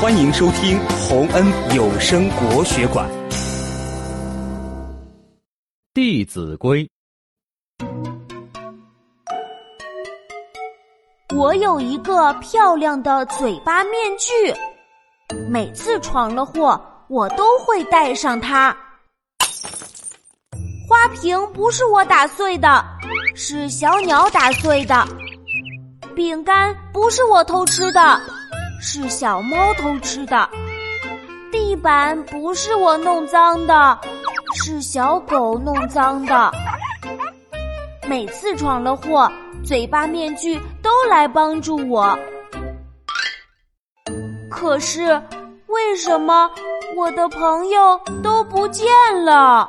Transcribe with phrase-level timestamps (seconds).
[0.00, 3.06] 欢迎收听洪恩有声国学馆
[5.92, 6.88] 《弟子规》。
[11.36, 14.32] 我有一个漂亮的嘴巴面具，
[15.50, 18.74] 每次闯了祸，我都会戴上它。
[20.88, 22.82] 花瓶不是我打碎的，
[23.36, 25.06] 是小鸟打碎的。
[26.16, 28.18] 饼干不是我偷吃的，
[28.80, 30.48] 是小猫偷吃的。
[31.52, 34.00] 地板不是我弄脏的，
[34.54, 36.50] 是小狗弄脏的。
[38.08, 39.30] 每次闯了祸，
[39.62, 42.18] 嘴巴面具都来帮助我。
[44.50, 45.22] 可是，
[45.66, 46.50] 为什么
[46.96, 48.86] 我的朋友都不见
[49.24, 49.66] 了？